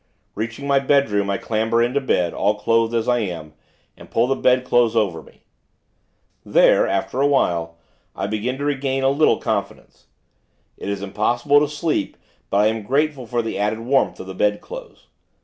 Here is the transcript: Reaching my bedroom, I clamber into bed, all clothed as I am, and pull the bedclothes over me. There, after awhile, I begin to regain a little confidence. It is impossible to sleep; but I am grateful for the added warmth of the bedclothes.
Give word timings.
Reaching 0.33 0.65
my 0.67 0.79
bedroom, 0.79 1.29
I 1.29 1.37
clamber 1.37 1.79
into 1.79 2.01
bed, 2.01 2.33
all 2.33 2.55
clothed 2.55 2.95
as 2.95 3.07
I 3.07 3.19
am, 3.19 3.53
and 3.95 4.09
pull 4.09 4.25
the 4.25 4.35
bedclothes 4.35 4.95
over 4.95 5.21
me. 5.21 5.43
There, 6.43 6.87
after 6.87 7.21
awhile, 7.21 7.77
I 8.15 8.25
begin 8.25 8.57
to 8.57 8.63
regain 8.65 9.03
a 9.03 9.09
little 9.11 9.37
confidence. 9.37 10.07
It 10.75 10.89
is 10.89 11.03
impossible 11.03 11.59
to 11.59 11.69
sleep; 11.69 12.17
but 12.49 12.57
I 12.61 12.65
am 12.65 12.81
grateful 12.81 13.27
for 13.27 13.43
the 13.43 13.59
added 13.59 13.81
warmth 13.81 14.19
of 14.19 14.25
the 14.25 14.33
bedclothes. 14.33 15.05